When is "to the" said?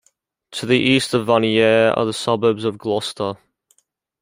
0.53-0.79